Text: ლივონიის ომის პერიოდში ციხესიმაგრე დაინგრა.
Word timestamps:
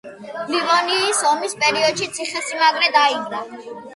ლივონიის 0.51 1.19
ომის 1.33 1.53
პერიოდში 1.65 2.09
ციხესიმაგრე 2.17 2.91
დაინგრა. 2.99 3.45